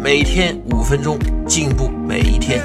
[0.00, 2.62] 每天五分钟，进步每一天。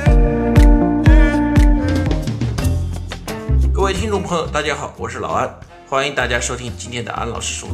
[3.74, 5.52] 各位听众朋友，大家好，我是老安，
[5.90, 7.70] 欢迎大家收听今天的安老师说。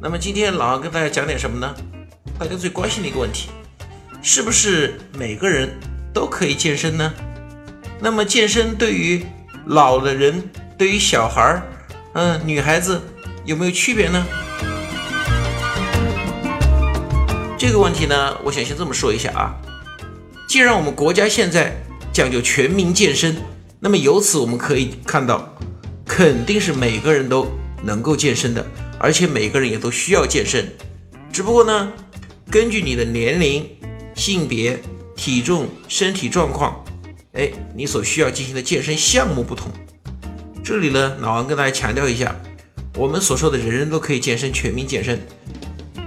[0.00, 1.74] 那么今天老安跟大家讲点什么呢？
[2.38, 3.50] 大家最关心的一个问题，
[4.22, 5.68] 是不是每个人
[6.14, 7.12] 都可以健身呢？
[8.00, 9.26] 那么健身对于
[9.66, 10.42] 老的人，
[10.78, 11.62] 对于小孩儿，
[12.14, 12.98] 嗯，女孩子
[13.44, 14.26] 有没有区别呢？
[17.56, 19.54] 这个问题呢，我想先这么说一下啊。
[20.48, 21.74] 既然我们国家现在
[22.12, 23.36] 讲究全民健身，
[23.78, 25.56] 那么由此我们可以看到，
[26.04, 27.46] 肯定是每个人都
[27.82, 28.66] 能够健身的，
[28.98, 30.68] 而且每个人也都需要健身。
[31.32, 31.92] 只不过呢，
[32.50, 33.66] 根据你的年龄、
[34.14, 34.80] 性别、
[35.16, 36.84] 体重、身体状况，
[37.32, 39.70] 哎，你所需要进行的健身项目不同。
[40.62, 42.34] 这里呢，老王跟大家强调一下，
[42.96, 45.24] 我们所说的人人都可以健身、全民健身。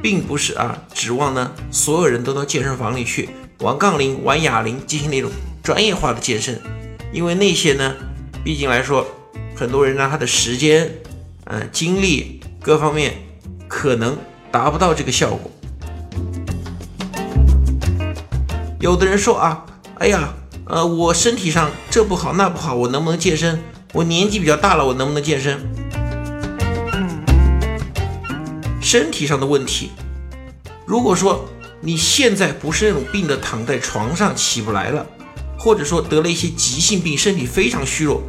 [0.02, 5.32] 并不是啊，指望呢所有人都到健身房里去玩杠铃、玩哑铃，进行那种
[5.64, 6.62] 专业化的健身，
[7.12, 7.96] 因为那些呢，
[8.44, 9.06] 毕竟来说，
[9.56, 10.92] 很多人呢他的时间、
[11.46, 13.16] 嗯精力各方面
[13.68, 14.18] 可能
[14.52, 15.52] 达不到这个效果。
[18.80, 19.66] 有的人说啊，
[19.98, 20.34] 哎呀，
[20.66, 23.60] 呃，我身体上这不好那不好，我能不能健身？
[23.94, 25.58] 我年纪比较大了，我能不能健身？
[28.88, 29.92] 身体上的问题，
[30.86, 31.46] 如果说
[31.82, 35.06] 你现在不是那种病的躺在床上起不来了，
[35.60, 38.24] 或者说得了一些急性病，身体非常虚弱，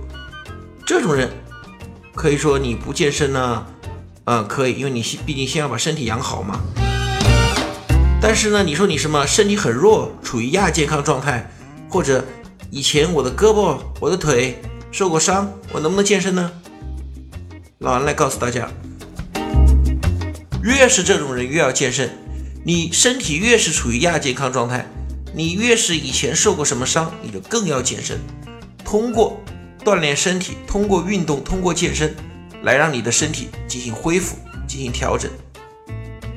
[0.85, 1.31] 这种人
[2.13, 3.65] 可以说你不健身呢，
[4.25, 6.59] 嗯，可以，因为你毕竟先要把身体养好嘛。
[8.21, 11.49] 但是呢，你说你什么身体很弱，处于亚健康状态，
[11.89, 12.25] 或者
[12.73, 16.51] 以前我的胳膊、我的腿受过伤，我能不能健身呢？
[17.79, 18.69] 老安来告诉大家。
[20.63, 22.11] 越是这种人越要健身，
[22.65, 24.87] 你身体越是处于亚健康状态，
[25.33, 28.19] 你越是以前受过什么伤，你就更要健身。
[28.85, 29.41] 通过
[29.85, 32.15] 锻炼身体，通过运动，通过健身，
[32.63, 34.37] 来让你的身体进行恢复，
[34.67, 35.31] 进行调整。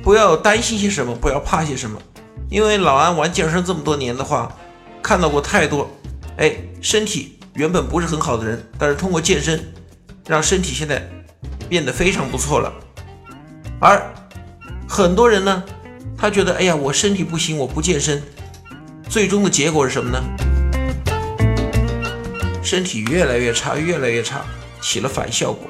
[0.04, 2.00] 不要担心些什么，不要怕些什么，
[2.50, 4.56] 因为老安玩健身这么多年的话，
[5.02, 5.90] 看到过太多，
[6.38, 9.74] 哎，身体原本不是很好的人，但是通过健身，
[10.28, 11.08] 让身体现在
[11.68, 12.74] 变得非常不错了，
[13.82, 14.02] 而。
[14.88, 15.64] 很多人呢，
[16.18, 18.22] 他觉得，哎呀，我身体不行，我不健身，
[19.08, 20.22] 最终的结果是什么呢？
[22.62, 24.42] 身体越来越差，越来越差，
[24.82, 25.66] 起了反效果。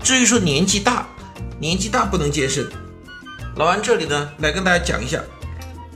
[0.00, 1.08] 至于说年纪大，
[1.58, 2.64] 年纪大不能健身，
[3.56, 5.20] 老安这里呢，来跟大家讲一下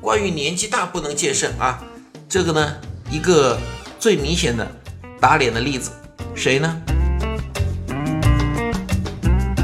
[0.01, 1.78] 关于年纪大不能健身啊，
[2.28, 2.77] 这个呢，
[3.12, 3.57] 一个
[4.01, 4.69] 最明显的
[5.21, 5.93] 打脸的例子，
[6.34, 6.77] 谁呢？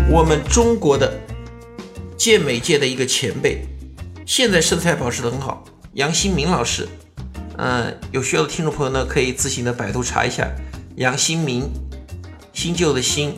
[0.08, 1.12] 我们中国的。
[2.26, 3.64] 健美界的一个前辈，
[4.26, 6.88] 现在身材保持得很好，杨新民老师。
[7.56, 10.50] 嗯，有需要的听众朋友呢，可以自行的百度查一下
[10.96, 11.62] 杨新民，
[12.52, 13.36] 新旧的新，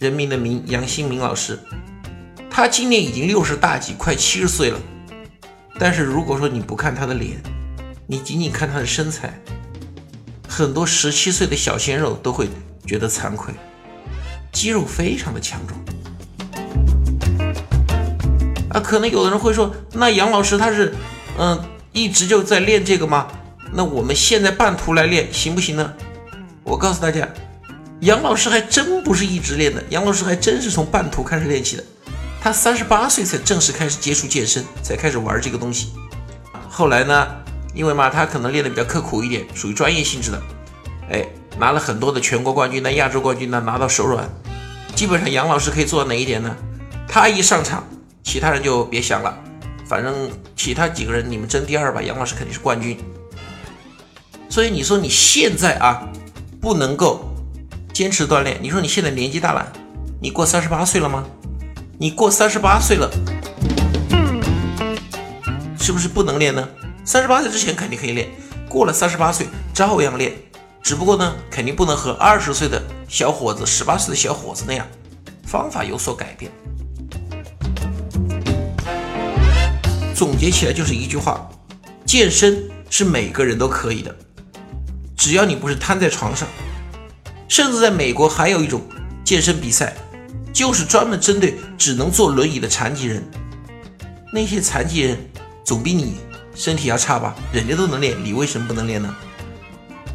[0.00, 1.60] 人民的民，杨新民老师。
[2.50, 4.80] 他今年已经六十大几，快七十岁了。
[5.78, 7.40] 但是如果说你不看他的脸，
[8.08, 9.40] 你仅仅看他的身材，
[10.48, 12.48] 很多十七岁的小鲜肉都会
[12.84, 13.54] 觉得惭愧，
[14.50, 15.80] 肌肉非常的强壮。
[18.78, 20.94] 那，可能有的人会说，那杨老师他是，
[21.36, 23.26] 嗯，一直就在练这个吗？
[23.72, 25.92] 那我们现在半途来练行不行呢？
[26.62, 27.28] 我告诉大家，
[28.02, 31.82] 杨老师还真不是一直练的，杨老师还真是从半途开始练起的。
[32.40, 35.88] 他三十八岁才正式开始接触健身，才开始玩这个东西。
[36.68, 37.26] 后来呢，
[37.74, 40.40] 因为嘛，他可能练的比较刻苦一点，属于专业性质的，
[41.10, 41.26] 哎，
[41.58, 44.30] 拿了很多的全国冠军、那、亚洲冠军呢，拿到手软。
[44.94, 46.54] 基本上杨老师可以做到哪一点呢？
[47.08, 47.82] 他一上场。
[48.28, 49.34] 其他人就别想了，
[49.86, 52.98] 反正其他几个人你们争第二吧，杨老师肯定是冠军。
[54.50, 56.06] 所以你说你现在啊
[56.60, 57.24] 不能够
[57.90, 59.72] 坚持锻炼，你说你现在年纪大了，
[60.20, 61.24] 你过三十八岁了吗？
[61.98, 63.10] 你过三十八岁了，
[65.80, 66.68] 是不是不能练呢？
[67.06, 68.28] 三十八岁之前肯定可以练，
[68.68, 70.34] 过了三十八岁照样练，
[70.82, 74.86] 只不过呢肯定不能和二十岁的小伙子、十八岁的小伙子那样，
[75.46, 76.52] 方法有所改变。
[80.18, 81.48] 总结起来就是一句话：
[82.04, 84.12] 健身是每个人都可以的，
[85.16, 86.48] 只要你不是瘫在床上。
[87.46, 88.82] 甚至在美国还有一种
[89.22, 89.94] 健身比赛，
[90.52, 93.22] 就是专门针对只能坐轮椅的残疾人。
[94.32, 95.16] 那些残疾人
[95.64, 96.16] 总比你
[96.52, 97.36] 身体要差吧？
[97.52, 99.14] 人家都能练，你为什么不能练呢？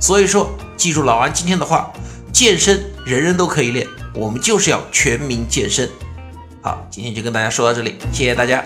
[0.02, 1.94] 所以说，记住老安今天的话，
[2.34, 5.90] 健身人人都可以练，我们就是要全民健身。
[6.62, 8.66] 好，今天就跟大家说到这里，谢谢大家。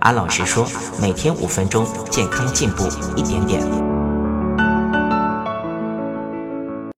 [0.00, 0.66] 安老师说，
[1.00, 3.87] 每天五分钟，健康进步一点点。